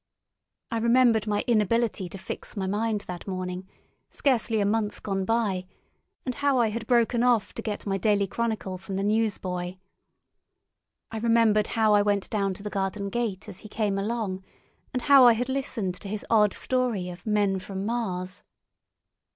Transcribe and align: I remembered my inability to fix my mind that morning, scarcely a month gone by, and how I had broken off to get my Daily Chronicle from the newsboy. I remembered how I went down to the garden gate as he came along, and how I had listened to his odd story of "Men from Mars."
I 0.71 0.79
remembered 0.79 1.27
my 1.27 1.43
inability 1.45 2.09
to 2.09 2.17
fix 2.17 2.57
my 2.57 2.65
mind 2.65 3.01
that 3.01 3.27
morning, 3.27 3.69
scarcely 4.09 4.59
a 4.59 4.65
month 4.65 5.03
gone 5.03 5.25
by, 5.25 5.67
and 6.25 6.33
how 6.33 6.57
I 6.57 6.69
had 6.69 6.87
broken 6.87 7.21
off 7.21 7.53
to 7.53 7.61
get 7.61 7.85
my 7.85 7.99
Daily 7.99 8.25
Chronicle 8.25 8.79
from 8.79 8.95
the 8.95 9.03
newsboy. 9.03 9.75
I 11.11 11.19
remembered 11.19 11.67
how 11.77 11.93
I 11.93 12.01
went 12.01 12.31
down 12.31 12.55
to 12.55 12.63
the 12.63 12.71
garden 12.71 13.09
gate 13.11 13.47
as 13.47 13.59
he 13.59 13.69
came 13.69 13.99
along, 13.99 14.43
and 14.91 15.03
how 15.03 15.27
I 15.27 15.33
had 15.33 15.49
listened 15.49 15.93
to 16.01 16.07
his 16.09 16.25
odd 16.31 16.55
story 16.55 17.09
of 17.09 17.23
"Men 17.27 17.59
from 17.59 17.85
Mars." 17.85 18.43